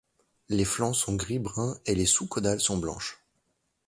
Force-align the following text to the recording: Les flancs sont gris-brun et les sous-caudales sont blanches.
Les 0.49 0.65
flancs 0.65 0.95
sont 0.95 1.15
gris-brun 1.15 1.77
et 1.85 1.93
les 1.93 2.07
sous-caudales 2.07 2.59
sont 2.59 2.77
blanches. 2.79 3.19